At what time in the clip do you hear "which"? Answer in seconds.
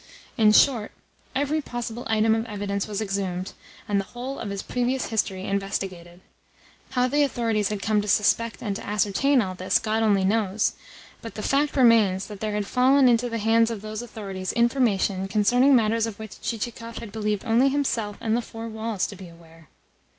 16.17-16.41